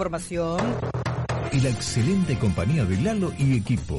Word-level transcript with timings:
Información. 0.00 0.60
Y 1.50 1.58
la 1.60 1.70
excelente 1.70 2.38
compañía 2.38 2.84
de 2.84 2.98
Lalo 2.98 3.32
y 3.36 3.56
equipo. 3.56 3.98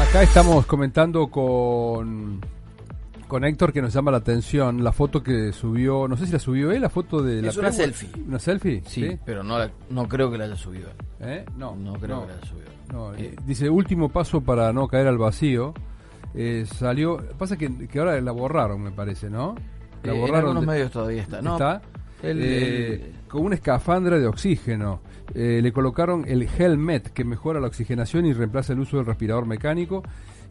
Acá 0.00 0.22
estamos 0.22 0.64
comentando 0.64 1.26
con, 1.28 2.40
con 3.26 3.44
Héctor 3.44 3.72
que 3.72 3.82
nos 3.82 3.92
llama 3.92 4.10
la 4.10 4.18
atención 4.18 4.82
la 4.82 4.92
foto 4.92 5.22
que 5.22 5.52
subió, 5.52 6.08
no 6.08 6.16
sé 6.16 6.26
si 6.26 6.32
la 6.32 6.38
subió 6.38 6.70
él, 6.72 6.80
la 6.80 6.88
foto 6.88 7.20
de 7.22 7.42
la 7.42 7.48
Es 7.48 7.56
una 7.58 7.72
selfie. 7.72 8.08
¿Una 8.26 8.38
selfie? 8.38 8.82
Sí, 8.86 9.18
pero 9.26 9.42
no, 9.42 9.58
la- 9.58 9.70
no 9.90 10.08
creo 10.08 10.30
que 10.30 10.38
la 10.38 10.44
haya 10.44 10.56
subido. 10.56 10.88
él. 10.88 10.96
¿Eh? 11.28 11.44
No, 11.56 11.76
No 11.76 11.94
creo 11.94 12.22
que 12.22 12.28
la 12.32 12.38
haya 12.38 12.46
subido. 12.46 12.68
No, 12.92 13.14
eh, 13.16 13.36
dice 13.44 13.68
último 13.68 14.08
paso 14.08 14.40
para 14.40 14.72
no 14.72 14.88
caer 14.88 15.08
al 15.08 15.18
vacío. 15.18 15.74
Eh, 16.34 16.64
salió, 16.66 17.18
pasa 17.38 17.56
que, 17.56 17.88
que 17.88 17.98
ahora 17.98 18.20
la 18.20 18.32
borraron, 18.32 18.82
me 18.82 18.90
parece, 18.90 19.28
¿no? 19.30 19.54
La 20.02 20.12
eh, 20.12 20.14
en 20.14 20.20
borraron. 20.20 20.40
algunos 20.50 20.60
de- 20.62 20.66
medios 20.66 20.90
todavía 20.92 21.22
está. 21.22 21.42
No, 21.42 21.54
¿Está? 21.54 21.82
él- 22.22 22.38
Eh, 22.42 23.12
con 23.28 23.44
una 23.44 23.54
escafandra 23.54 24.18
de 24.18 24.26
oxígeno. 24.26 25.00
Eh, 25.34 25.60
le 25.62 25.72
colocaron 25.72 26.24
el 26.26 26.42
Helmet, 26.48 27.12
que 27.12 27.22
mejora 27.24 27.60
la 27.60 27.66
oxigenación 27.66 28.24
y 28.26 28.32
reemplaza 28.32 28.72
el 28.72 28.80
uso 28.80 28.96
del 28.96 29.06
respirador 29.06 29.46
mecánico. 29.46 30.02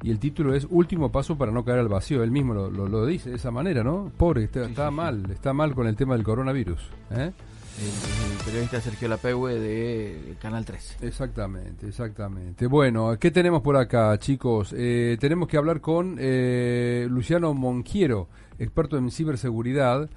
Y 0.04 0.12
el 0.12 0.20
título 0.20 0.54
es 0.54 0.68
Último 0.70 1.12
paso 1.12 1.36
para 1.38 1.52
no 1.52 1.66
caer 1.66 1.80
al 1.80 1.88
vacío. 1.88 2.22
Él 2.22 2.30
mismo 2.30 2.54
lo, 2.54 2.70
lo- 2.70 2.88
lo 2.88 3.06
dice 3.06 3.32
de 3.32 3.38
esa 3.38 3.50
manera, 3.50 3.84
¿no? 3.84 4.12
Pobre, 4.16 4.44
está, 4.44 4.64
Sí, 4.66 4.70
está 4.72 4.90
sí, 4.90 4.94
mal, 4.96 5.24
está 5.32 5.54
mal 5.54 5.74
con 5.74 5.88
el 5.88 5.96
tema 5.96 6.14
del 6.14 6.24
coronavirus. 6.24 6.80
¿eh? 7.12 7.32
El, 7.80 8.46
periodista 8.46 8.82
Sergio 8.82 9.08
Lapegue 9.08 9.60
de 9.60 10.36
Canal 10.42 10.66
13. 10.66 11.06
Exactamente, 11.06 11.88
exactamente. 11.88 12.68
Bueno, 12.68 13.18
¿qué 13.20 13.32
tenemos 13.32 13.62
por 13.62 13.78
acá, 13.78 14.18
chicos? 14.20 14.74
Eh, 14.76 15.18
tenemos 15.20 15.48
que 15.48 15.58
hablar 15.58 15.82
con 15.82 16.18
eh, 16.20 17.08
Luciano 17.10 17.54
Monquiero, 17.54 18.30
experto 18.58 18.98
en 18.98 19.12
ciberseguridad, 19.12 20.10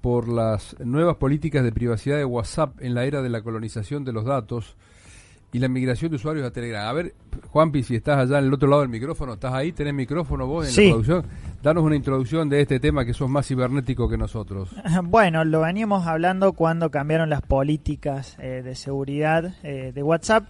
por 0.00 0.28
las 0.28 0.78
nuevas 0.80 1.16
políticas 1.16 1.64
de 1.64 1.72
privacidad 1.72 2.16
de 2.16 2.24
WhatsApp 2.24 2.80
en 2.80 2.94
la 2.94 3.04
era 3.04 3.22
de 3.22 3.30
la 3.30 3.42
colonización 3.42 4.04
de 4.04 4.12
los 4.12 4.24
datos 4.24 4.76
y 5.52 5.58
la 5.58 5.68
migración 5.68 6.10
de 6.10 6.16
usuarios 6.16 6.46
a 6.46 6.50
Telegram. 6.50 6.86
A 6.86 6.92
ver, 6.92 7.14
Juanpi, 7.48 7.82
si 7.82 7.94
estás 7.96 8.18
allá 8.18 8.38
en 8.38 8.46
el 8.46 8.52
otro 8.54 8.68
lado 8.68 8.82
del 8.82 8.90
micrófono, 8.90 9.34
¿estás 9.34 9.54
ahí? 9.54 9.72
¿Tenés 9.72 9.94
micrófono 9.94 10.46
vos 10.46 10.66
en 10.66 10.72
Sí. 10.72 10.84
la 10.86 10.90
producción? 10.90 11.24
Danos 11.62 11.82
una 11.84 11.96
introducción 11.96 12.48
de 12.48 12.60
este 12.60 12.78
tema 12.80 13.04
que 13.04 13.14
sos 13.14 13.28
más 13.30 13.46
cibernético 13.46 14.08
que 14.08 14.16
nosotros. 14.18 14.70
Bueno, 15.04 15.44
lo 15.44 15.60
veníamos 15.60 16.06
hablando 16.06 16.52
cuando 16.52 16.90
cambiaron 16.90 17.30
las 17.30 17.42
políticas 17.42 18.36
eh, 18.38 18.62
de 18.64 18.74
seguridad 18.74 19.54
eh, 19.62 19.92
de 19.94 20.02
WhatsApp, 20.02 20.44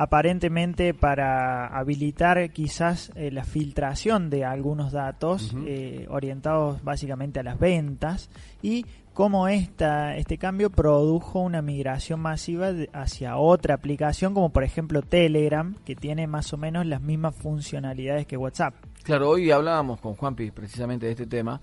aparentemente 0.00 0.94
para 0.94 1.66
habilitar 1.66 2.50
quizás 2.50 3.10
eh, 3.16 3.30
la 3.32 3.42
filtración 3.44 4.30
de 4.30 4.44
algunos 4.44 4.92
datos 4.92 5.54
eh, 5.66 6.06
orientados 6.08 6.82
básicamente 6.84 7.40
a 7.40 7.42
las 7.42 7.58
ventas 7.58 8.30
y 8.62 8.86
cómo 9.12 9.48
esta, 9.48 10.16
este 10.16 10.38
cambio 10.38 10.70
produjo 10.70 11.40
una 11.40 11.62
migración 11.62 12.20
masiva 12.20 12.72
de- 12.72 12.88
hacia 12.92 13.36
otra 13.38 13.74
aplicación 13.74 14.34
como 14.34 14.50
por 14.50 14.62
ejemplo 14.62 15.02
Telegram, 15.02 15.74
que 15.84 15.96
tiene 15.96 16.28
más 16.28 16.52
o 16.52 16.56
menos 16.56 16.86
las 16.86 17.02
mismas 17.02 17.34
funcionalidades 17.34 18.24
que 18.26 18.36
WhatsApp. 18.36 18.74
Claro, 19.02 19.30
hoy 19.30 19.50
hablábamos 19.50 20.00
con 20.00 20.14
Juanpi 20.14 20.52
precisamente 20.52 21.06
de 21.06 21.12
este 21.12 21.26
tema, 21.26 21.60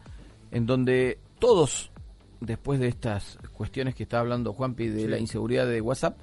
en 0.51 0.65
donde 0.65 1.19
todos, 1.39 1.89
después 2.41 2.81
de 2.81 2.89
estas 2.89 3.37
cuestiones 3.53 3.95
que 3.95 4.03
está 4.03 4.19
hablando 4.19 4.51
Juanpi 4.51 4.89
de 4.89 5.01
Sí. 5.03 5.07
la 5.07 5.19
inseguridad 5.19 5.65
de 5.67 5.79
WhatsApp, 5.79 6.17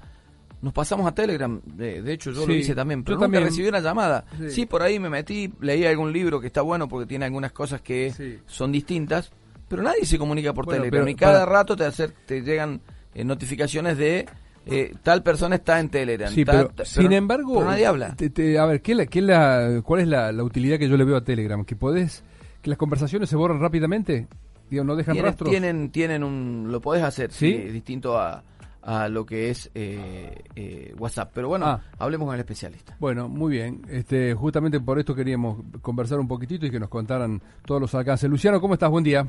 nos 0.63 0.73
pasamos 0.73 1.05
a 1.05 1.13
Telegram. 1.13 1.61
De, 1.65 2.01
de 2.01 2.13
hecho, 2.13 2.31
yo 2.31 2.41
lo 2.41 2.47
Sí, 2.47 2.53
hice 2.53 2.73
también, 2.73 3.01
yo 3.01 3.05
pero 3.05 3.15
nunca 3.17 3.25
también. 3.25 3.43
recibí 3.43 3.67
una 3.67 3.79
llamada. 3.81 4.25
Sí. 4.39 4.49
Sí. 4.49 4.65
por 4.65 4.81
ahí 4.81 4.97
me 4.99 5.09
metí, 5.09 5.53
leí 5.61 5.85
algún 5.85 6.11
libro 6.11 6.39
que 6.41 6.47
está 6.47 6.61
bueno 6.61 6.87
porque 6.87 7.05
tiene 7.05 7.25
algunas 7.25 7.51
cosas 7.51 7.81
que 7.81 8.11
Sí. 8.15 8.39
son 8.47 8.71
distintas, 8.71 9.31
pero 9.67 9.83
nadie 9.83 10.05
se 10.05 10.17
comunica 10.17 10.53
por 10.53 10.65
Bueno, 10.65 10.81
Telegram. 10.83 11.03
pero 11.05 11.11
y 11.11 11.15
cada 11.15 11.45
para- 11.45 11.51
rato 11.59 11.75
te, 11.75 11.83
hacer, 11.85 12.13
te 12.25 12.41
llegan 12.41 12.81
eh, 13.13 13.23
notificaciones 13.23 13.97
de 13.97 14.25
eh, 14.65 14.93
tal 15.03 15.21
persona 15.23 15.55
está 15.55 15.79
en 15.81 15.89
Telegram. 15.89 16.31
Sí, 16.31 16.45
tal- 16.45 16.55
pero, 16.55 16.71
pero- 16.77 16.85
sin 16.85 17.11
embargo, 17.11 17.55
pero 17.55 17.65
nadie 17.69 17.85
habla. 17.85 18.15
te- 18.15 18.29
te- 18.29 18.57
a 18.57 18.65
ver, 18.65 18.81
¿qué 18.81 18.95
la, 18.95 19.05
qué 19.07 19.21
la, 19.21 19.81
¿cuál 19.83 19.99
es 20.01 20.07
la, 20.07 20.31
la 20.31 20.43
utilidad 20.43 20.79
que 20.79 20.87
yo 20.87 20.95
le 20.95 21.03
veo 21.03 21.17
a 21.17 21.23
Telegram? 21.25 21.65
¿Que 21.65 21.75
podés, 21.75 22.23
que 22.61 22.69
las 22.69 22.77
conversaciones 22.79 23.27
se 23.29 23.35
borran 23.35 23.59
rápidamente? 23.59 24.27
Digo, 24.69 24.85
¿no 24.85 24.95
dejan 24.95 25.13
tienen, 25.15 25.29
rastros? 25.31 25.49
tienen, 25.49 25.89
tienen 25.91 26.23
un, 26.23 26.67
lo 26.71 26.79
podés 26.79 27.03
hacer, 27.03 27.31
¿Sí? 27.33 27.51
sí, 27.51 27.57
distinto 27.73 28.17
a, 28.17 28.41
a 28.85 29.07
lo 29.07 29.25
que 29.25 29.49
es 29.49 29.71
eh, 29.75 30.35
eh, 30.55 30.93
WhatsApp. 30.99 31.31
Pero 31.33 31.47
bueno, 31.49 31.65
Ah. 31.65 31.81
hablemos 31.99 32.25
con 32.27 32.35
el 32.35 32.39
especialista. 32.41 32.95
Bueno, 32.99 33.29
muy 33.29 33.53
bien. 33.53 33.81
Este, 33.89 34.33
justamente 34.33 34.79
por 34.79 34.99
esto 34.99 35.15
queríamos 35.15 35.57
conversar 35.81 36.19
un 36.19 36.27
poquitito 36.27 36.65
y 36.65 36.71
que 36.71 36.79
nos 36.79 36.89
contaran 36.89 37.41
todos 37.65 37.79
los 37.81 37.95
alcances. 37.95 38.29
Luciano, 38.29 38.59
¿cómo 38.59 38.73
estás? 38.73 38.89
Buen 38.89 39.03
día. 39.03 39.25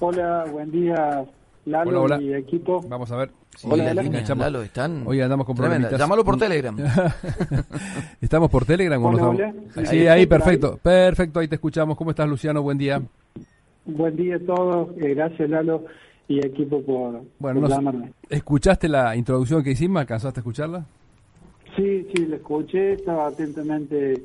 Hola, 0.00 0.44
buen 0.50 0.70
día, 0.70 1.24
Lalo 1.66 2.02
Hola, 2.02 2.16
hola. 2.16 2.22
y 2.22 2.32
equipo. 2.34 2.80
Vamos 2.88 3.10
a 3.12 3.16
ver. 3.16 3.30
Sí, 3.56 3.66
Hola, 3.70 3.92
líneas, 3.92 4.22
Echamos- 4.22 4.44
Lalo, 4.44 4.62
están 4.62 5.02
Hoy 5.04 5.20
andamos 5.20 5.44
con 5.44 5.56
problemitas. 5.56 5.98
Llámalo 5.98 6.24
por 6.24 6.38
Telegram. 6.38 6.76
¿Estamos 8.20 8.50
por 8.50 8.64
Telegram 8.64 9.02
o 9.04 9.08
Hola, 9.08 9.18
no 9.22 9.28
hola. 9.30 9.48
estamos? 9.48 9.76
Ahí 9.76 9.86
Sí, 9.86 10.06
ahí, 10.06 10.26
perfecto. 10.26 10.78
Perfecto, 10.82 11.40
ahí 11.40 11.48
te 11.48 11.56
escuchamos. 11.56 11.96
¿Cómo 11.96 12.10
estás, 12.10 12.28
Luciano? 12.28 12.62
Buen 12.62 12.78
día. 12.78 13.02
Buen 13.84 14.16
día 14.16 14.36
a 14.36 14.40
todos. 14.40 14.90
eh, 14.98 15.14
gracias, 15.14 15.48
Lalo 15.50 15.84
y 16.28 16.38
equipo 16.44 16.82
por, 16.82 17.22
Bueno, 17.38 17.60
por 17.62 17.70
llamarme. 17.70 18.12
¿escuchaste 18.28 18.88
la 18.88 19.16
introducción 19.16 19.62
que 19.62 19.70
hicimos? 19.70 20.00
¿Alcanzaste 20.00 20.40
a 20.40 20.42
escucharla? 20.42 20.86
Sí, 21.76 22.06
sí, 22.14 22.26
lo 22.26 22.36
escuché. 22.36 22.92
Estaba 22.92 23.28
atentamente 23.28 24.22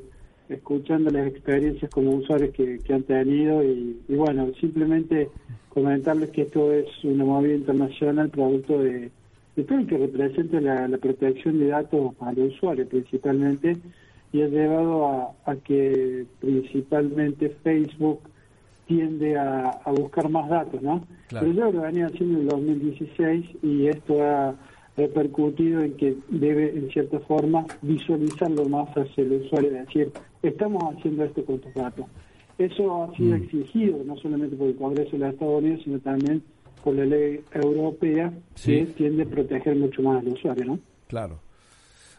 escuchando 0.48 1.10
las 1.10 1.26
experiencias 1.26 1.90
como 1.90 2.10
usuarios 2.10 2.54
que, 2.54 2.78
que 2.80 2.92
han 2.92 3.02
tenido 3.04 3.64
y, 3.64 3.98
y 4.08 4.14
bueno, 4.14 4.48
simplemente 4.60 5.30
comentarles 5.70 6.30
que 6.30 6.42
esto 6.42 6.72
es 6.72 6.86
una 7.02 7.24
movida 7.24 7.54
internacional 7.54 8.28
producto 8.28 8.78
de, 8.78 9.10
de 9.56 9.64
todo 9.64 9.78
lo 9.78 9.86
que 9.86 9.96
representa 9.98 10.60
la, 10.60 10.86
la 10.86 10.98
protección 10.98 11.58
de 11.58 11.68
datos 11.68 12.12
al 12.20 12.38
usuario 12.38 12.86
principalmente 12.86 13.76
y 14.32 14.42
ha 14.42 14.48
llevado 14.48 15.06
a, 15.08 15.32
a 15.46 15.56
que 15.56 16.26
principalmente 16.40 17.56
Facebook 17.62 18.20
tiende 18.86 19.36
a, 19.36 19.70
a 19.84 19.90
buscar 19.92 20.28
más 20.28 20.48
datos, 20.48 20.82
¿no? 20.82 21.04
Claro. 21.28 21.46
Pero 21.46 21.52
ya 21.52 21.70
lo 21.76 21.82
venía 21.82 22.06
haciendo 22.06 22.36
en 22.38 22.42
el 22.42 22.48
2016 22.48 23.46
y 23.62 23.86
esto 23.88 24.22
ha 24.22 24.54
repercutido 24.96 25.82
en 25.82 25.94
que 25.96 26.16
debe, 26.28 26.70
en 26.70 26.88
cierta 26.90 27.18
forma, 27.20 27.66
visualizarlo 27.82 28.64
más 28.68 28.88
hacia 28.90 29.24
el 29.24 29.32
usuario, 29.42 29.70
es 29.76 29.86
decir, 29.86 30.12
estamos 30.42 30.82
haciendo 30.96 31.24
esto 31.24 31.44
con 31.44 31.58
tus 31.58 31.74
datos. 31.74 32.06
Eso 32.58 33.02
ha 33.04 33.16
sido 33.16 33.36
Mm. 33.36 33.42
exigido 33.42 34.04
no 34.04 34.16
solamente 34.18 34.54
por 34.56 34.68
el 34.68 34.76
Congreso 34.76 35.12
de 35.12 35.18
los 35.18 35.32
Estados 35.32 35.62
Unidos, 35.62 35.80
sino 35.84 35.98
también 35.98 36.42
por 36.84 36.94
la 36.94 37.04
ley 37.06 37.40
europea, 37.52 38.32
Sí. 38.54 38.72
que 38.80 38.86
tiende 38.92 39.24
a 39.24 39.26
proteger 39.26 39.74
mucho 39.74 40.02
más 40.02 40.20
al 40.24 40.28
usuario, 40.32 40.64
¿no? 40.66 40.78
Claro. 41.08 41.40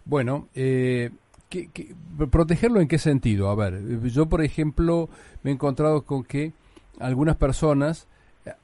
Bueno, 0.04 0.50
eh, 0.54 1.10
¿qué- 1.50 1.70
qué- 1.74 1.96
protegerlo 2.32 2.80
en 2.82 2.88
qué 2.88 2.98
sentido? 2.98 3.50
A 3.50 3.56
ver, 3.56 4.02
yo 4.10 4.28
por 4.28 4.42
ejemplo 4.44 5.10
me 5.44 5.52
he 5.52 5.54
encontrado 5.54 6.04
con 6.04 6.24
que 6.24 6.54
algunas 7.00 7.36
personas 7.36 8.08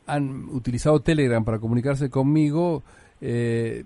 han 0.06 0.46
utilizado 0.50 1.00
Telegram 1.00 1.44
para 1.44 1.60
comunicarse 1.60 2.10
conmigo 2.10 2.84
eh, 3.20 3.84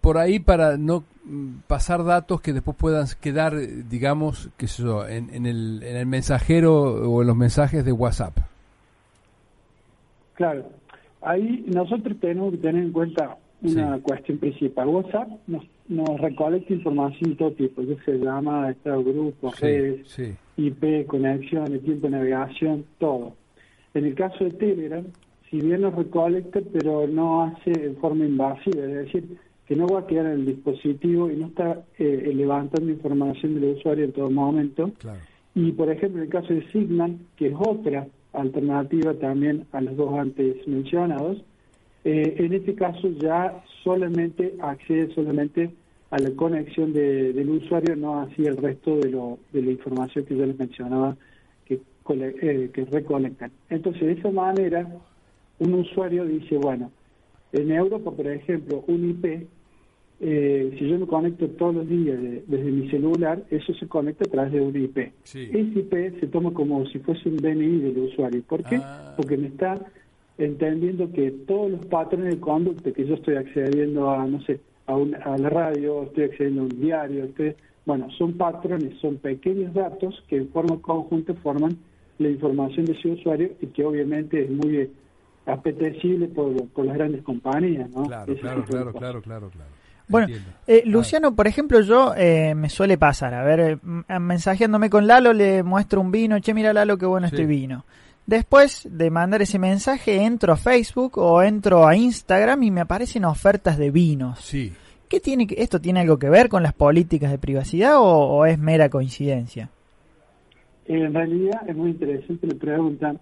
por 0.00 0.18
ahí 0.18 0.38
para 0.40 0.76
no 0.76 1.04
mm, 1.24 1.60
pasar 1.66 2.04
datos 2.04 2.40
que 2.40 2.52
después 2.52 2.76
puedan 2.76 3.06
quedar, 3.20 3.54
eh, 3.54 3.84
digamos, 3.88 4.50
que 4.56 4.66
en, 5.08 5.30
en, 5.32 5.46
el, 5.46 5.82
en 5.82 5.96
el 5.96 6.06
mensajero 6.06 6.74
o 7.10 7.22
en 7.22 7.28
los 7.28 7.36
mensajes 7.36 7.84
de 7.84 7.92
WhatsApp. 7.92 8.36
Claro, 10.34 10.68
ahí 11.20 11.64
nosotros 11.68 12.16
tenemos 12.20 12.52
que 12.52 12.58
tener 12.58 12.82
en 12.82 12.92
cuenta 12.92 13.36
una 13.62 13.98
cuestión 14.00 14.38
principal. 14.38 14.88
WhatsApp 14.88 15.28
nos, 15.46 15.64
nos 15.88 16.20
recolecta 16.20 16.72
información 16.72 17.30
de 17.30 17.36
todo 17.36 17.52
tipo, 17.52 17.82
ya 17.82 18.02
se 18.04 18.18
llama, 18.18 18.70
estado 18.70 19.02
grupos, 19.04 19.54
Sí, 19.56 19.66
redes, 19.66 20.08
sí, 20.08 20.34
IP, 20.56 21.06
conexiones, 21.06 21.82
tiempo 21.82 22.06
de 22.06 22.16
navegación, 22.16 22.84
todo. 22.98 23.34
En 23.94 24.06
el 24.06 24.14
caso 24.14 24.44
de 24.44 24.50
Telegram, 24.50 25.04
si 25.50 25.60
bien 25.60 25.82
nos 25.82 25.94
recolecta, 25.94 26.60
pero 26.72 27.06
no 27.06 27.42
hace 27.44 27.72
en 27.72 27.96
forma 27.96 28.24
invasiva, 28.24 28.84
es 28.84 28.94
decir, 28.94 29.36
que 29.66 29.76
no 29.76 29.86
va 29.86 30.00
a 30.00 30.06
quedar 30.06 30.26
en 30.26 30.32
el 30.32 30.46
dispositivo 30.46 31.30
y 31.30 31.36
no 31.36 31.46
está 31.46 31.84
eh, 31.98 32.32
levantando 32.34 32.90
información 32.90 33.54
del 33.60 33.76
usuario 33.76 34.04
en 34.04 34.12
todo 34.12 34.30
momento. 34.30 34.90
claro. 34.98 35.20
Y 35.54 35.72
por 35.72 35.90
ejemplo, 35.90 36.22
en 36.22 36.24
el 36.24 36.32
caso 36.32 36.54
de 36.54 36.66
Signal, 36.72 37.18
que 37.36 37.48
es 37.48 37.54
otra 37.58 38.06
alternativa 38.32 39.12
también 39.14 39.66
a 39.72 39.80
los 39.80 39.96
dos 39.96 40.14
antes 40.18 40.66
mencionados, 40.66 41.44
eh, 42.04 42.34
en 42.38 42.52
este 42.52 42.74
caso 42.74 43.08
ya 43.20 43.62
solamente 43.84 44.54
accede 44.60 45.12
solamente 45.14 45.70
a 46.10 46.18
la 46.18 46.30
conexión 46.32 46.92
de- 46.92 47.32
del 47.32 47.48
usuario, 47.50 47.96
no 47.96 48.20
así 48.20 48.44
el 48.44 48.56
resto 48.56 48.98
de, 48.98 49.10
lo, 49.10 49.38
de 49.52 49.62
la 49.62 49.70
información 49.70 50.24
que 50.26 50.36
yo 50.36 50.44
les 50.46 50.58
mencionaba 50.58 51.16
que, 51.64 51.80
eh, 52.10 52.70
que 52.72 52.84
recolectan. 52.84 53.50
Entonces, 53.70 54.02
de 54.02 54.12
esa 54.12 54.30
manera, 54.30 54.86
un 55.58 55.74
usuario 55.74 56.24
dice, 56.26 56.56
bueno, 56.58 56.90
en 57.52 57.70
Europa, 57.70 58.10
por 58.10 58.26
ejemplo, 58.26 58.84
un 58.88 59.08
IP 59.10 59.46
eh, 60.24 60.76
si 60.78 60.88
yo 60.88 60.98
me 61.00 61.06
conecto 61.06 61.48
todos 61.48 61.74
los 61.74 61.88
días 61.88 62.16
desde 62.46 62.70
mi 62.70 62.88
celular, 62.90 63.42
eso 63.50 63.74
se 63.74 63.88
conecta 63.88 64.24
a 64.24 64.30
través 64.30 64.52
de 64.52 64.60
un 64.60 64.76
IP. 64.76 65.12
Ese 65.48 65.50
IP 65.80 66.20
se 66.20 66.28
toma 66.28 66.52
como 66.52 66.86
si 66.86 67.00
fuese 67.00 67.28
un 67.28 67.38
DNI 67.38 67.80
del 67.80 67.98
usuario. 67.98 68.40
¿Por 68.46 68.62
qué? 68.62 68.76
Ah. 68.80 69.14
Porque 69.16 69.36
me 69.36 69.48
está 69.48 69.84
entendiendo 70.38 71.10
que 71.12 71.30
todos 71.30 71.70
los 71.70 71.86
patrones 71.86 72.34
de 72.34 72.40
conducta 72.40 72.92
que 72.92 73.06
yo 73.06 73.14
estoy 73.14 73.36
accediendo 73.36 74.10
a, 74.10 74.26
no 74.26 74.40
sé, 74.42 74.60
a, 74.86 74.94
a 74.94 75.38
la 75.38 75.48
radio, 75.48 76.04
estoy 76.04 76.24
accediendo 76.24 76.62
a 76.62 76.64
un 76.64 76.80
diario, 76.80 77.28
bueno, 77.84 78.08
son 78.16 78.34
patrones, 78.34 78.98
son 79.00 79.16
pequeños 79.16 79.74
datos 79.74 80.22
que 80.28 80.36
en 80.36 80.48
forma 80.50 80.80
conjunta 80.80 81.34
forman 81.34 81.76
la 82.18 82.28
información 82.28 82.86
de 82.86 82.92
ese 82.92 83.08
usuario 83.08 83.50
y 83.60 83.66
que 83.66 83.84
obviamente 83.84 84.44
es 84.44 84.50
muy 84.50 84.90
apetecible 85.46 86.28
por, 86.28 86.68
por 86.68 86.86
las 86.86 86.94
grandes 86.94 87.22
compañías, 87.22 87.90
¿no? 87.90 88.04
Claro, 88.04 88.36
claro, 88.36 88.64
claro, 88.64 88.92
claro, 88.92 89.22
claro, 89.22 89.50
Bueno, 90.06 90.28
eh, 90.68 90.82
Luciano, 90.86 91.34
por 91.34 91.48
ejemplo, 91.48 91.80
yo 91.80 92.14
eh, 92.16 92.54
me 92.54 92.68
suele 92.68 92.96
pasar, 92.98 93.34
a 93.34 93.42
ver, 93.42 93.60
eh, 93.60 94.18
mensajeándome 94.20 94.88
con 94.88 95.08
Lalo, 95.08 95.32
le 95.32 95.64
muestro 95.64 96.00
un 96.00 96.12
vino, 96.12 96.38
che, 96.38 96.54
mira 96.54 96.72
Lalo, 96.72 96.96
qué 96.96 97.06
bueno 97.06 97.26
este 97.26 97.44
vino. 97.46 97.84
Después 98.26 98.88
de 98.90 99.10
mandar 99.10 99.42
ese 99.42 99.58
mensaje, 99.58 100.22
entro 100.22 100.52
a 100.52 100.56
Facebook 100.56 101.18
o 101.18 101.42
entro 101.42 101.86
a 101.86 101.96
Instagram 101.96 102.62
y 102.62 102.70
me 102.70 102.80
aparecen 102.80 103.24
ofertas 103.24 103.78
de 103.78 103.90
vinos. 103.90 104.40
Sí. 104.40 104.72
¿Qué 105.08 105.20
tiene 105.20 105.46
que, 105.46 105.60
¿Esto 105.60 105.80
tiene 105.80 106.00
algo 106.00 106.18
que 106.18 106.30
ver 106.30 106.48
con 106.48 106.62
las 106.62 106.72
políticas 106.72 107.30
de 107.30 107.38
privacidad 107.38 107.96
o 107.98 108.46
es 108.46 108.58
mera 108.58 108.88
coincidencia? 108.88 109.70
en 110.86 111.14
realidad 111.14 111.62
es 111.68 111.76
muy 111.76 111.90
interesante 111.90 112.46
la 112.46 112.54
pregunta, 112.54 113.16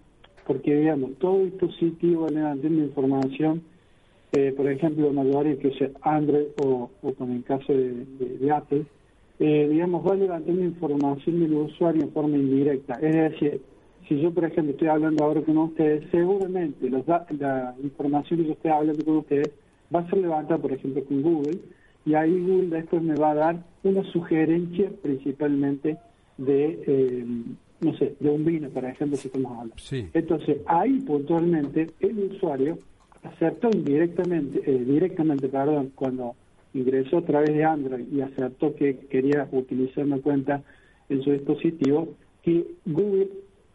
porque 0.46 0.74
digamos, 0.74 1.12
todo 1.18 1.44
dispositivo 1.44 2.28
levantando 2.28 2.82
información, 2.82 3.62
eh, 4.32 4.52
por 4.56 4.70
ejemplo, 4.70 5.12
la 5.12 5.24
mayoría 5.24 5.58
que 5.58 5.72
sea 5.72 5.90
Android 6.02 6.46
o, 6.62 6.90
o 7.02 7.14
con 7.14 7.32
el 7.32 7.44
caso 7.44 7.72
de, 7.72 8.50
Apple, 8.52 8.84
eh, 9.38 9.68
digamos, 9.70 10.06
va 10.06 10.14
levantando 10.14 10.62
información 10.62 11.40
del 11.40 11.54
usuario 11.54 12.02
en 12.02 12.12
forma 12.12 12.36
indirecta. 12.36 12.94
Es 12.94 13.14
decir, 13.14 13.60
si 14.10 14.20
yo, 14.20 14.32
por 14.32 14.44
ejemplo, 14.44 14.72
estoy 14.72 14.88
hablando 14.88 15.22
ahora 15.24 15.40
con 15.40 15.56
ustedes, 15.56 16.02
seguramente 16.10 16.90
la 16.90 17.76
información 17.80 18.40
que 18.40 18.46
yo 18.46 18.52
estoy 18.54 18.72
hablando 18.72 19.04
con 19.04 19.18
ustedes 19.18 19.52
va 19.94 20.00
a 20.00 20.10
ser 20.10 20.18
levantada, 20.18 20.60
por 20.60 20.72
ejemplo, 20.72 21.04
con 21.04 21.22
Google, 21.22 21.58
y 22.04 22.14
ahí 22.14 22.40
Google 22.40 22.76
después 22.76 23.02
me 23.02 23.14
va 23.14 23.30
a 23.30 23.34
dar 23.36 23.64
una 23.84 24.02
sugerencia 24.10 24.90
principalmente 25.00 25.96
de, 26.38 26.82
eh, 26.88 27.24
no 27.82 27.96
sé, 27.98 28.16
de 28.18 28.30
un 28.30 28.44
vino, 28.44 28.68
por 28.70 28.84
ejemplo, 28.84 29.16
si 29.16 29.28
estamos 29.28 29.52
hablando. 29.52 29.74
Entonces, 30.12 30.56
ahí 30.66 30.98
puntualmente 31.02 31.86
el 32.00 32.32
usuario 32.34 32.78
aceptó 33.22 33.70
indirectamente, 33.72 34.60
eh, 34.66 34.84
directamente, 34.84 35.48
perdón, 35.48 35.92
cuando 35.94 36.34
ingresó 36.74 37.18
a 37.18 37.22
través 37.22 37.50
de 37.50 37.62
Android 37.62 38.06
y 38.12 38.22
aceptó 38.22 38.74
que 38.74 38.96
quería 39.08 39.48
utilizar 39.52 40.04
una 40.04 40.18
cuenta 40.18 40.64
en 41.08 41.22
su 41.22 41.30
dispositivo, 41.30 42.08
que 42.42 42.66
Google 42.86 43.28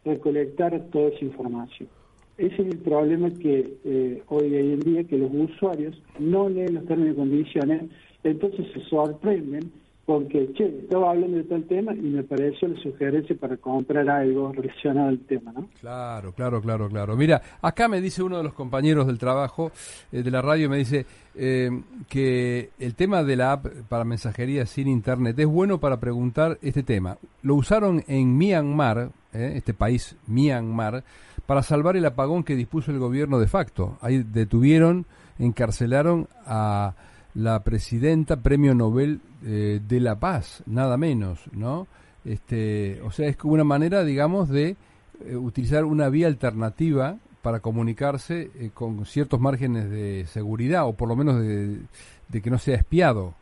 recolectara 0.05 0.79
toda 0.91 1.09
esa 1.09 1.25
información. 1.25 1.89
Ese 2.37 2.53
es 2.53 2.67
el 2.67 2.77
problema 2.79 3.29
que 3.31 3.77
eh, 3.85 4.23
hoy 4.27 4.55
en 4.55 4.79
día, 4.81 5.03
que 5.05 5.17
los 5.17 5.31
usuarios 5.33 6.01
no 6.19 6.49
leen 6.49 6.75
los 6.75 6.85
términos 6.85 7.13
y 7.13 7.17
condiciones, 7.17 7.83
entonces 8.23 8.65
se 8.73 8.81
sorprenden 8.89 9.71
porque, 10.05 10.53
che, 10.53 10.65
estaba 10.83 11.09
hablando 11.09 11.37
de 11.37 11.43
tal 11.45 11.63
tema 11.63 11.93
y 11.93 12.01
me 12.01 12.23
pareció 12.23 12.67
la 12.67 12.79
sugerencia 12.79 13.35
para 13.35 13.57
comprar 13.57 14.07
algo 14.07 14.53
relacionado 14.53 15.09
al 15.09 15.19
tema, 15.19 15.51
¿no? 15.51 15.67
Claro, 15.79 16.31
claro, 16.33 16.61
claro, 16.61 16.87
claro. 16.89 17.15
Mira, 17.15 17.41
acá 17.61 17.87
me 17.87 18.01
dice 18.01 18.21
uno 18.21 18.37
de 18.37 18.43
los 18.43 18.53
compañeros 18.53 19.07
del 19.07 19.17
trabajo 19.17 19.71
eh, 20.11 20.21
de 20.21 20.29
la 20.29 20.43
radio, 20.43 20.69
me 20.69 20.77
dice 20.77 21.07
eh, 21.33 21.71
que 22.07 22.69
el 22.77 22.93
tema 22.93 23.23
de 23.23 23.35
la 23.35 23.53
app 23.53 23.65
para 23.89 24.03
mensajería 24.03 24.67
sin 24.67 24.87
internet 24.87 25.39
es 25.39 25.47
bueno 25.47 25.79
para 25.79 25.99
preguntar 25.99 26.59
este 26.61 26.83
tema. 26.83 27.17
Lo 27.41 27.55
usaron 27.55 28.03
en 28.07 28.37
Myanmar, 28.37 29.09
eh, 29.33 29.53
este 29.55 29.73
país, 29.73 30.15
Myanmar, 30.27 31.03
para 31.47 31.63
salvar 31.63 31.97
el 31.97 32.05
apagón 32.05 32.43
que 32.43 32.55
dispuso 32.55 32.91
el 32.91 32.99
gobierno 32.99 33.39
de 33.39 33.47
facto. 33.47 33.97
Ahí 34.01 34.23
detuvieron, 34.23 35.07
encarcelaron 35.39 36.27
a 36.45 36.93
la 37.35 37.63
presidenta 37.63 38.41
Premio 38.41 38.73
Nobel 38.73 39.19
eh, 39.45 39.81
de 39.85 39.99
la 39.99 40.19
Paz, 40.19 40.63
nada 40.65 40.97
menos, 40.97 41.45
¿no? 41.53 41.87
Este, 42.23 42.99
o 43.01 43.11
sea, 43.11 43.27
es 43.27 43.37
como 43.37 43.53
una 43.53 43.65
manera, 43.65 44.03
digamos, 44.03 44.49
de 44.49 44.77
eh, 45.25 45.35
utilizar 45.35 45.83
una 45.83 46.09
vía 46.09 46.27
alternativa 46.27 47.17
para 47.41 47.59
comunicarse 47.59 48.49
eh, 48.55 48.71
con 48.73 49.05
ciertos 49.05 49.39
márgenes 49.39 49.91
de 49.91 50.25
seguridad 50.27 50.87
o 50.87 50.93
por 50.93 51.09
lo 51.09 51.15
menos 51.15 51.39
de, 51.41 52.41
que 52.41 52.49
no 52.49 52.57
sea 52.57 52.75
espiado. 52.75 53.33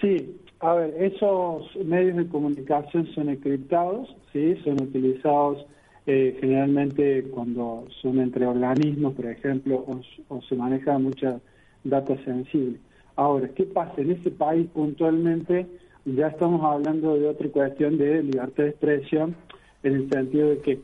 Sí, 0.00 0.38
a 0.60 0.74
ver, 0.74 0.94
esos 1.02 1.76
medios 1.84 2.16
de 2.16 2.28
comunicación 2.28 3.06
son 3.14 3.28
encriptados, 3.28 4.14
sí, 4.32 4.56
son 4.64 4.80
utilizados 4.80 5.66
generalmente 6.06 7.24
cuando 7.32 7.84
son 8.00 8.20
entre 8.20 8.46
organismos, 8.46 9.14
por 9.14 9.26
ejemplo, 9.26 9.84
o, 9.88 10.00
o 10.28 10.40
se 10.42 10.54
maneja 10.54 10.96
mucha 10.98 11.40
datos 11.88 12.18
sensibles. 12.24 12.80
Ahora, 13.16 13.48
¿qué 13.54 13.64
pasa? 13.64 13.94
En 14.00 14.10
ese 14.10 14.30
país 14.30 14.66
puntualmente 14.74 15.66
ya 16.04 16.28
estamos 16.28 16.62
hablando 16.62 17.18
de 17.18 17.26
otra 17.28 17.48
cuestión 17.48 17.98
de 17.98 18.22
libertad 18.22 18.64
de 18.64 18.70
expresión, 18.70 19.34
en 19.82 19.94
el 19.94 20.10
sentido 20.10 20.50
de 20.50 20.58
que 20.58 20.80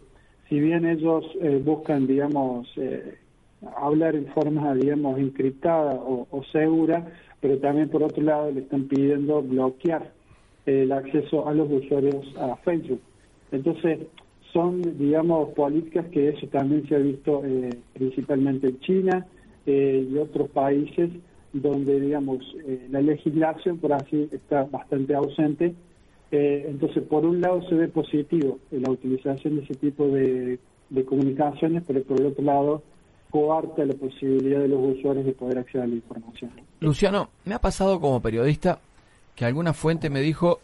si 0.49 0.61
bien 0.61 0.85
ellos 0.85 1.25
eh, 1.41 1.61
buscan, 1.65 2.07
digamos, 2.07 2.69
eh, 2.77 3.17
hablar 3.77 4.17
en 4.17 4.27
forma, 4.29 4.75
digamos, 4.75 5.19
encriptada 5.19 5.95
o, 5.95 6.43
segura, 6.51 7.07
pero 7.41 7.59
también 7.59 7.89
por 7.89 8.03
otro 8.03 8.23
lado 8.23 8.51
le 8.51 8.61
están 8.61 8.85
pidiendo 8.85 9.43
bloquear 9.43 10.13
el 10.67 10.93
acceso 10.93 11.49
a 11.49 11.55
los 11.55 11.71
usuarios 11.71 12.35
a 12.39 12.57
Facebook. 12.57 13.01
Entonces, 13.53 14.01
son, 14.53 14.83
digamos, 14.99 15.51
políticas 15.51 16.07
que 16.07 16.31
eso 16.31 16.47
también 16.49 16.87
se 16.89 16.97
ha 16.97 16.99
visto 16.99 17.43
eh, 17.45 17.71
principalmente 17.95 18.69
en 18.69 18.81
China, 18.81 19.27
eh, 19.67 20.09
y 20.11 20.17
otros 20.19 20.49
países 20.50 21.11
donde, 21.53 22.00
digamos, 22.00 22.38
eh, 22.67 22.87
la 22.91 23.00
legislación, 23.00 23.79
por 23.79 23.93
así, 23.93 24.29
está 24.32 24.64
bastante 24.64 25.14
ausente. 25.14 25.75
Eh, 26.31 26.67
entonces, 26.69 27.03
por 27.05 27.26
un 27.26 27.41
lado 27.41 27.62
se 27.69 27.75
ve 27.75 27.88
positivo 27.88 28.59
la 28.70 28.91
utilización 28.91 29.56
de 29.56 29.62
ese 29.62 29.75
tipo 29.75 30.09
de, 30.09 30.59
comunicaciones, 31.06 31.85
pero 31.87 32.03
por 32.03 32.20
el 32.20 32.26
otro 32.26 32.44
lado 32.44 32.82
coarta 33.31 33.85
la 33.85 33.94
posibilidad 33.94 34.61
de 34.61 34.69
los 34.69 34.99
usuarios 34.99 35.25
de 35.25 35.32
poder 35.32 35.59
acceder 35.59 35.85
a 35.85 35.87
la 35.87 35.94
información. 35.94 36.50
Luciano, 36.81 37.31
me 37.47 37.55
ha 37.55 37.58
pasado 37.58 37.99
como 37.99 38.20
periodista 38.20 38.79
que 39.35 39.47
alguna 39.47 39.73
fuente 39.73 40.11
me 40.11 40.20
dijo, 40.20 40.61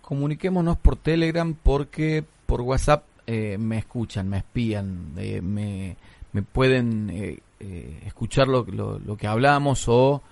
comuniquémonos 0.00 0.76
por 0.78 0.96
Telegram 0.96 1.54
porque 1.54 2.24
por 2.46 2.62
WhatsApp 2.62 3.04
me 3.28 3.78
escuchan, 3.78 4.28
me 4.28 4.38
espían, 4.38 5.14
me, 5.14 5.94
me 6.32 6.42
pueden 6.42 7.10
eh, 7.10 7.38
escuchar 7.60 8.48
lo, 8.48 8.64
lo, 8.64 9.16
que 9.16 9.26
hablamos 9.26 9.88
o, 9.88 10.22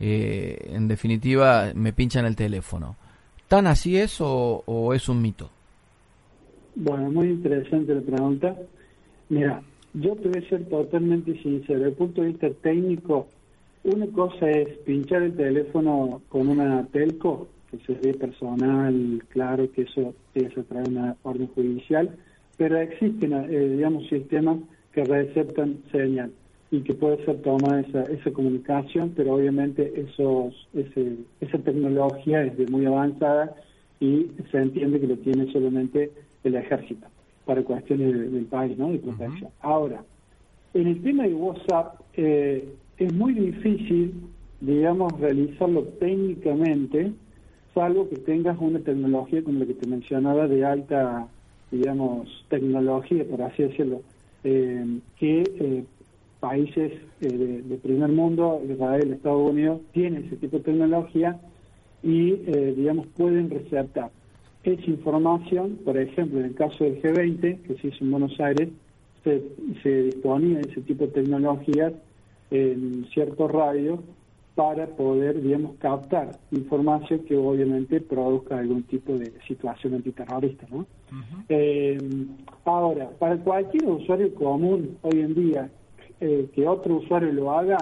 eh, 0.00 0.70
en 0.72 0.88
definitiva, 0.88 1.72
me 1.74 1.92
pinchan 1.92 2.26
el 2.26 2.36
teléfono. 2.36 2.96
¿Tan 3.48 3.66
así 3.66 3.96
es 3.96 4.18
o, 4.20 4.92
es 4.94 5.08
un 5.08 5.22
mito? 5.22 5.50
Bueno, 6.74 7.10
muy 7.10 7.28
interesante 7.28 7.94
la 7.94 8.00
pregunta. 8.00 8.56
Mira, 9.28 9.62
yo 9.94 10.16
te 10.16 10.28
voy 10.28 10.44
a 10.44 10.48
ser 10.48 10.64
totalmente 10.68 11.40
sincero. 11.42 11.78
Desde 11.78 11.90
el 11.90 11.96
punto 11.96 12.22
de 12.22 12.28
vista 12.28 12.50
técnico, 12.62 13.28
una 13.84 14.06
cosa 14.08 14.50
es 14.50 14.78
pinchar 14.78 15.22
el 15.22 15.36
teléfono 15.36 16.22
con 16.28 16.48
una 16.48 16.84
telco, 16.86 17.48
que 17.70 17.78
se 17.86 17.94
ve 18.00 18.14
personal, 18.14 19.22
claro 19.28 19.70
que 19.72 19.82
eso 19.82 20.14
que 20.32 20.48
traer 20.48 20.88
una 20.88 21.16
orden 21.22 21.48
judicial, 21.48 22.16
pero 22.56 22.78
existen, 22.78 23.32
eh, 23.32 23.68
digamos, 23.76 24.08
sistemas 24.08 24.58
que 24.92 25.04
receptan 25.04 25.78
señal 25.92 26.32
y 26.74 26.80
que 26.80 26.94
puede 26.94 27.24
ser 27.24 27.40
tomada 27.42 27.80
esa, 27.80 28.02
esa 28.02 28.32
comunicación, 28.32 29.12
pero 29.14 29.34
obviamente 29.34 29.92
esos, 29.96 30.68
ese, 30.74 31.18
esa 31.40 31.58
tecnología 31.58 32.42
es 32.42 32.56
de 32.58 32.66
muy 32.66 32.84
avanzada 32.84 33.54
y 34.00 34.26
se 34.50 34.58
entiende 34.58 34.98
que 34.98 35.06
lo 35.06 35.16
tiene 35.18 35.52
solamente 35.52 36.10
el 36.42 36.56
ejército 36.56 37.06
para 37.44 37.62
cuestiones 37.62 38.32
del 38.32 38.46
país, 38.46 38.76
¿no? 38.76 38.90
De 38.90 38.98
protección. 38.98 39.50
Ahora, 39.60 40.02
en 40.72 40.88
el 40.88 41.00
tema 41.02 41.24
de 41.24 41.34
WhatsApp 41.34 42.00
eh, 42.14 42.68
es 42.98 43.12
muy 43.12 43.34
difícil, 43.34 44.14
digamos, 44.60 45.12
realizarlo 45.20 45.84
técnicamente, 46.00 47.12
salvo 47.72 48.08
que 48.08 48.16
tengas 48.16 48.58
una 48.58 48.80
tecnología 48.80 49.44
como 49.44 49.60
la 49.60 49.66
que 49.66 49.74
te 49.74 49.86
mencionaba 49.86 50.48
de 50.48 50.64
alta, 50.64 51.28
digamos, 51.70 52.44
tecnología, 52.48 53.24
por 53.30 53.42
así 53.42 53.62
decirlo, 53.62 54.02
eh, 54.42 54.98
que 55.18 55.42
eh, 55.42 55.84
países 56.44 56.92
eh, 57.22 57.62
de, 57.64 57.76
primer 57.78 58.10
mundo, 58.10 58.60
Israel, 58.68 59.14
Estados 59.14 59.50
Unidos, 59.50 59.80
tienen 59.92 60.24
ese 60.26 60.36
tipo 60.36 60.58
de 60.58 60.64
tecnología 60.64 61.40
y, 62.02 62.32
eh, 62.32 62.74
digamos, 62.76 63.06
pueden 63.16 63.48
receptar 63.48 64.10
esa 64.62 64.90
información. 64.90 65.78
Por 65.86 65.96
ejemplo, 65.96 66.40
en 66.40 66.46
el 66.46 66.54
caso 66.54 66.84
del 66.84 67.00
G20, 67.00 67.62
que 67.62 67.74
se 67.78 67.88
hizo 67.88 68.04
en 68.04 68.10
Buenos 68.10 68.38
Aires, 68.38 68.68
se, 69.24 70.02
disponía 70.02 70.58
de 70.58 70.70
ese 70.70 70.82
tipo 70.82 71.06
de 71.06 71.12
tecnologías 71.12 71.94
en 72.50 73.06
ciertos 73.14 73.50
radios 73.50 74.00
para 74.54 74.86
poder, 74.86 75.40
digamos, 75.40 75.76
captar 75.78 76.28
información 76.50 77.20
que 77.20 77.36
obviamente 77.38 78.02
produzca 78.02 78.58
algún 78.58 78.82
tipo 78.82 79.16
de 79.16 79.32
situación 79.48 79.94
antiterrorista, 79.94 80.66
¿no? 80.70 80.86
Eh, 81.48 81.96
ahora, 82.66 83.08
para 83.18 83.38
cualquier 83.38 83.86
usuario 83.86 84.32
común 84.34 84.98
hoy 85.02 85.20
en 85.20 85.34
día, 85.34 85.70
eh, 86.20 86.48
que 86.54 86.66
otro 86.66 86.96
usuario 86.96 87.32
lo 87.32 87.52
haga, 87.52 87.78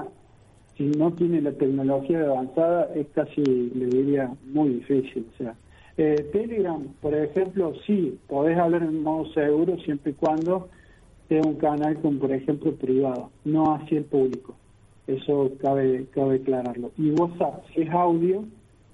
si 0.76 0.84
no 0.84 1.12
tiene 1.12 1.40
la 1.40 1.52
tecnología 1.52 2.22
avanzada, 2.22 2.90
es 2.94 3.06
casi, 3.14 3.42
le 3.42 3.86
diría, 3.86 4.32
muy 4.52 4.70
difícil. 4.70 5.26
O 5.34 5.38
sea, 5.38 5.54
eh, 5.96 6.28
Telegram, 6.32 6.82
por 7.00 7.14
ejemplo, 7.14 7.74
sí, 7.86 8.18
podés 8.28 8.58
hablar 8.58 8.82
en 8.82 9.02
modo 9.02 9.30
seguro 9.32 9.76
siempre 9.78 10.12
y 10.12 10.14
cuando 10.14 10.68
sea 11.28 11.42
un 11.42 11.56
canal 11.56 12.00
con, 12.00 12.18
por 12.18 12.32
ejemplo, 12.32 12.74
privado, 12.74 13.30
no 13.44 13.74
así 13.74 13.96
el 13.96 14.04
público. 14.04 14.54
Eso 15.06 15.50
cabe, 15.60 16.06
cabe 16.12 16.36
aclararlo. 16.36 16.92
Y 16.96 17.10
WhatsApp, 17.10 17.64
si 17.74 17.82
es 17.82 17.90
audio, 17.90 18.44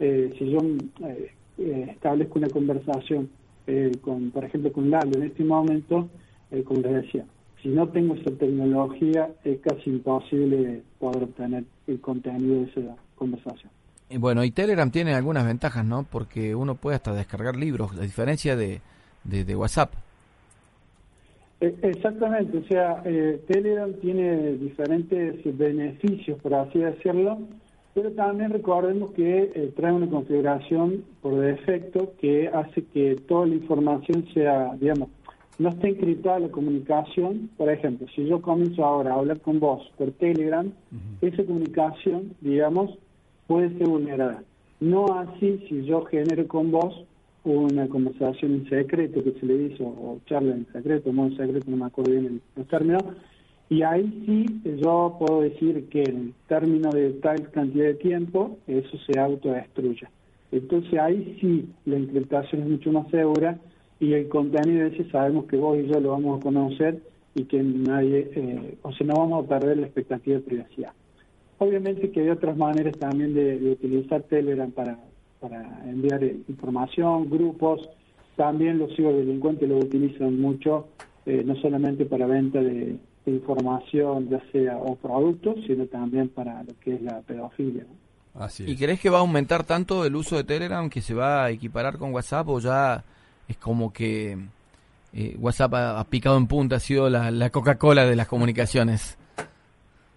eh, 0.01 0.33
si 0.39 0.51
yo 0.51 0.59
eh, 1.07 1.33
eh, 1.59 1.87
establezco 1.91 2.39
una 2.39 2.49
conversación 2.49 3.31
con, 4.01 4.31
por 4.31 4.45
ejemplo, 4.45 4.73
con 4.73 4.89
Lalo 4.91 5.11
en 5.17 5.25
este 5.25 5.45
momento, 5.45 6.09
como 6.65 6.81
les 6.81 7.03
decía, 7.03 7.27
si 7.63 7.69
no 7.69 7.89
tengo 7.89 8.15
esa 8.15 8.31
tecnología 8.31 9.31
es 9.45 9.61
casi 9.61 9.91
imposible 9.91 10.83
poder 10.99 11.25
obtener 11.25 11.65
el 11.87 12.01
contenido 12.01 12.63
de 12.63 12.71
esa 12.71 12.97
conversación. 13.17 13.71
Bueno, 14.19 14.43
y 14.45 14.51
Telegram 14.51 14.91
tiene 14.91 15.15
algunas 15.15 15.45
ventajas, 15.45 15.85
¿no? 15.85 16.07
Porque 16.11 16.55
uno 16.55 16.77
puede 16.77 16.97
hasta 16.97 17.13
descargar 17.13 17.57
libros, 17.57 17.93
a 17.97 18.01
diferencia 18.01 18.57
de, 18.57 18.81
de 19.25 19.57
WhatsApp. 19.57 19.93
Eh, 21.61 21.77
exactamente, 21.83 22.59
o 22.59 22.65
sea, 22.65 23.03
eh, 23.05 23.43
Telegram 23.49 23.93
tiene 23.95 24.53
diferentes 24.53 25.41
beneficios, 25.59 26.41
por 26.41 26.55
así 26.55 26.79
decirlo, 26.79 27.39
pero 27.95 28.13
también 28.13 28.53
recordemos 28.53 29.11
que 29.11 29.51
eh, 29.53 29.73
trae 29.75 29.93
una 29.93 30.09
configuración 30.09 31.05
por 31.21 31.41
defecto 31.41 32.13
que 32.21 32.47
hace 32.47 32.85
que 32.85 33.17
toda 33.27 33.47
la 33.47 33.57
información 33.57 34.25
sea, 34.33 34.77
digamos, 34.79 35.09
no 35.59 35.71
esté 35.71 35.89
encriptada 35.89 36.39
la 36.39 36.49
comunicación. 36.49 37.51
Por 37.57 37.71
ejemplo, 37.71 38.07
si 38.15 38.25
yo 38.27 38.41
comienzo 38.41 38.85
ahora 38.85 39.13
a 39.13 39.19
hablar 39.19 39.41
con 39.41 39.59
vos 39.61 39.91
por 39.99 40.13
Telegram, 40.13 40.71
esa 41.21 41.45
comunicación, 41.45 42.35
digamos, 42.41 42.97
puede 43.47 43.77
ser 43.77 43.89
vulnerada. 43.89 44.43
No 44.81 45.07
así 45.19 45.65
si 45.69 45.85
yo 45.85 46.05
genero 46.05 46.47
con 46.47 46.71
vos 46.71 47.05
una 47.45 47.89
conversación 47.89 48.53
en 48.55 48.69
secreto 48.69 49.25
que 49.25 49.33
se 49.33 49.47
le 49.47 49.65
hizo, 49.65 49.85
o 49.85 50.21
charla 50.27 50.55
en 50.55 50.67
secreto, 50.73 51.13
modo 51.13 51.29
en 51.29 51.37
secreto, 51.37 51.71
no 51.71 51.77
me 51.79 51.87
acuerdo 51.87 52.13
bien 52.13 52.41
el, 52.57 52.67
término, 52.67 52.99
y 53.71 53.83
ahí 53.83 54.23
sí 54.27 54.61
yo 54.81 55.17
puedo 55.19 55.43
decir 55.43 55.89
que 55.89 56.03
en 56.03 56.17
el 56.17 56.35
término 56.47 56.91
de 56.91 57.11
tal 57.15 57.51
cantidad 57.51 57.87
de 57.87 57.95
tiempo, 57.95 58.59
eso 58.67 58.97
se 58.99 59.19
autodestruya. 59.19 60.11
Entonces 60.53 60.99
ahí 60.99 61.37
sí 61.41 61.69
la 61.85 61.97
encriptación 61.97 62.63
es 62.63 62.69
mucho 62.69 62.93
más 62.93 63.09
segura 63.11 63.59
y 64.01 64.13
el 64.13 64.29
contenido 64.29 64.87
ese 64.87 65.11
sabemos 65.11 65.47
que 65.47 65.57
vos 65.57 65.79
y 65.79 65.87
yo 65.87 66.01
lo 66.01 66.11
vamos 66.11 66.41
a 66.41 66.43
conocer 66.43 67.03
y 67.35 67.45
que 67.45 67.63
nadie, 67.63 68.31
eh, 68.35 68.79
o 68.83 68.93
sea, 68.93 69.07
no 69.07 69.15
vamos 69.15 69.45
a 69.45 69.49
perder 69.49 69.79
la 69.79 69.87
expectativa 69.87 70.37
de 70.37 70.43
privacidad. 70.43 70.93
Obviamente 71.59 72.11
que 72.11 72.21
hay 72.21 72.29
otras 72.29 72.57
maneras 72.57 72.97
también 72.99 73.35
de 73.35 73.71
utilizar 73.71 74.23
Telegram 74.23 74.71
para 74.71 74.99
para 75.41 75.63
enviar 75.85 76.23
información, 76.49 77.29
grupos. 77.31 77.89
También 78.37 78.79
los 78.79 78.95
ciberdelincuentes 78.95 79.69
lo 79.69 79.79
utilizan 79.79 80.41
mucho, 80.41 80.89
eh, 81.27 81.43
no 81.45 81.57
solamente 81.57 82.07
para 82.07 82.27
venta 82.27 82.61
de, 82.61 82.97
información, 83.27 84.31
ya 84.31 84.41
sea 84.53 84.79
o 84.79 84.97
productos, 84.97 85.57
sino 85.67 85.85
también 85.85 86.31
para 86.31 86.63
lo 86.63 86.73
que 86.81 86.95
es 86.95 87.03
la 87.03 87.21
pedofilia. 87.21 87.85
Así 88.35 88.65
¿Y 88.67 88.75
crees 88.75 89.01
que 89.01 89.11
va 89.11 89.19
a 89.19 89.21
aumentar 89.21 89.65
tanto 89.65 90.07
el 90.07 90.17
uso 90.17 90.37
de 90.37 90.45
Telegram 90.45 90.89
que 90.89 91.03
se 91.03 91.13
va 91.13 91.45
a 91.45 91.51
equiparar 91.51 91.99
con 91.99 92.15
WhatsApp 92.15 92.49
o 92.49 92.59
ya 92.59 93.05
es 93.49 93.57
como 93.57 93.93
que 93.93 94.37
eh, 95.13 95.37
WhatsApp 95.41 95.75
ha, 95.75 96.05
picado 96.05 96.37
en 96.37 96.47
punta, 96.47 96.77
ha 96.77 96.81
sido 96.81 97.09
la, 97.09 97.31
la 97.31 97.51
Coca-Cola 97.51 98.05
de 98.05 98.17
las 98.17 98.29
comunicaciones? 98.29 99.19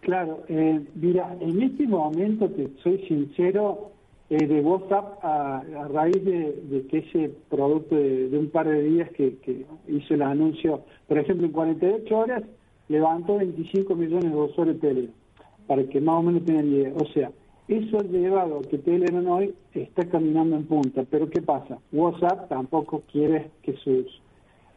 Claro, 0.01 0.43
eh, 0.47 0.81
mira, 0.95 1.35
en 1.39 1.61
este 1.61 1.87
momento, 1.87 2.49
te 2.49 2.69
soy 2.83 3.05
sincero, 3.07 3.91
eh, 4.31 4.47
de 4.47 4.61
WhatsApp 4.61 5.19
a, 5.23 5.61
raíz 5.91 6.23
de, 6.23 6.85
que 6.89 6.99
ese 6.99 7.33
producto 7.49 7.95
de, 7.95 8.29
un 8.31 8.49
par 8.49 8.65
de 8.65 8.81
días 8.81 9.09
que, 9.11 9.65
hizo 9.89 10.13
el 10.13 10.21
anuncio, 10.21 10.83
por 11.07 11.17
ejemplo, 11.17 11.45
en 11.45 11.51
48 11.51 12.17
horas 12.17 12.43
levantó 12.87 13.37
25 13.37 13.93
millones 13.93 14.31
de 14.31 14.37
usuarios 14.37 14.79
de 14.79 14.87
Telegram, 14.87 15.15
para 15.67 15.83
que 15.83 15.99
más 15.99 16.15
o 16.15 16.21
menos 16.23 16.45
tengan 16.45 16.67
idea. 16.67 16.93
O 16.95 17.05
sea, 17.07 17.29
eso 17.67 17.97
ha 17.99 18.03
llevado 18.03 18.59
a 18.59 18.61
que 18.63 18.77
Telegram 18.77 19.27
hoy 19.27 19.53
está 19.73 20.05
caminando 20.05 20.55
en 20.55 20.65
punta. 20.65 21.03
Pero 21.09 21.29
¿qué 21.29 21.41
pasa? 21.41 21.77
WhatsApp 21.91 22.49
tampoco 22.49 23.01
quiere 23.11 23.49
que 23.63 23.73
sus, 23.77 24.21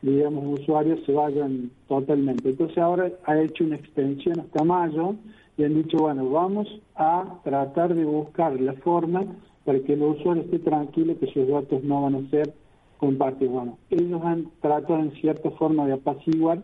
digamos, 0.02 0.60
usuarios 0.60 1.00
se 1.04 1.12
vayan 1.12 1.70
totalmente. 1.88 2.50
Entonces 2.50 2.78
ahora 2.78 3.10
ha 3.24 3.40
hecho 3.40 3.64
una 3.64 3.76
extensión 3.76 4.40
hasta 4.40 4.64
mayo 4.64 5.16
y 5.56 5.64
han 5.64 5.74
dicho, 5.74 5.98
bueno, 5.98 6.28
vamos 6.30 6.68
a 6.96 7.40
tratar 7.44 7.94
de 7.94 8.04
buscar 8.04 8.60
la 8.60 8.74
forma 8.74 9.24
para 9.64 9.80
que 9.80 9.94
el 9.94 10.02
usuario 10.02 10.42
esté 10.42 10.58
tranquilo 10.58 11.18
que 11.18 11.26
sus 11.32 11.48
datos 11.48 11.82
no 11.84 12.02
van 12.02 12.14
a 12.16 12.30
ser 12.30 12.52
compartidos. 12.98 13.54
Bueno, 13.54 13.78
ellos 13.90 14.20
han 14.22 14.50
tratado 14.60 14.98
en 14.98 15.12
cierta 15.12 15.50
forma 15.52 15.86
de 15.86 15.94
apaciguar. 15.94 16.62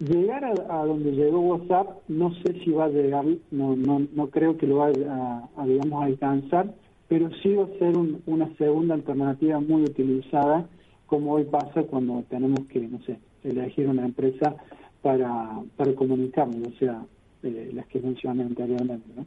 Llegar 0.00 0.44
a, 0.44 0.84
donde 0.84 1.12
llegó 1.12 1.40
WhatsApp, 1.40 1.98
no 2.08 2.32
sé 2.36 2.54
si 2.64 2.70
va 2.70 2.86
a 2.86 2.88
llegar, 2.88 3.24
no, 3.50 3.76
no, 3.76 4.06
no 4.14 4.30
creo 4.30 4.56
que 4.56 4.66
lo 4.66 4.78
vaya 4.78 5.42
a, 5.56 5.66
digamos, 5.66 6.02
a 6.02 6.06
alcanzar, 6.06 6.74
pero 7.06 7.28
sí 7.42 7.54
va 7.54 7.64
a 7.64 7.78
ser 7.78 7.94
una 8.26 8.48
segunda 8.56 8.94
alternativa 8.94 9.60
muy 9.60 9.82
utilizada, 9.82 10.66
como 11.06 11.34
hoy 11.34 11.44
pasa 11.44 11.82
cuando 11.82 12.24
tenemos 12.30 12.60
que, 12.68 12.80
no 12.80 12.98
sé, 13.02 13.18
elegir 13.44 13.88
una 13.88 14.06
empresa 14.06 14.56
para, 15.02 15.60
para 15.76 15.94
comunicarnos. 15.94 16.68
O 16.68 16.78
sea, 16.78 17.02
eh, 17.42 17.70
las 17.74 17.86
que 17.86 18.00
mencioné 18.00 18.42
anteriormente. 18.42 19.06
¿no? 19.16 19.26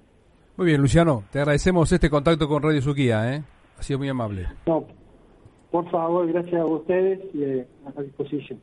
Muy 0.57 0.67
bien, 0.67 0.81
Luciano, 0.81 1.23
te 1.31 1.39
agradecemos 1.39 1.91
este 1.91 2.09
contacto 2.09 2.47
con 2.47 2.61
Radio 2.61 2.81
Suquía, 2.81 3.35
¿eh? 3.35 3.43
ha 3.77 3.83
sido 3.83 3.99
muy 3.99 4.09
amable. 4.09 4.47
No, 4.67 4.85
por 5.71 5.89
favor, 5.89 6.27
gracias 6.31 6.61
a 6.61 6.65
ustedes 6.65 7.19
y 7.33 7.43
eh, 7.43 7.67
a 7.95 8.01
disposición. 8.01 8.59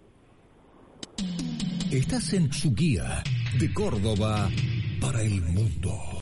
Estás 1.91 2.33
en 2.35 2.53
Suquía, 2.53 3.21
de 3.59 3.73
Córdoba 3.73 4.49
para 5.01 5.23
el 5.23 5.43
mundo. 5.43 6.11